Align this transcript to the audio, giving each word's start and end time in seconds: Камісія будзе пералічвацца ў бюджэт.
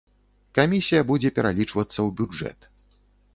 Камісія 0.57 1.01
будзе 1.09 1.31
пералічвацца 1.35 1.95
ў 2.07 2.09
бюджэт. 2.23 2.59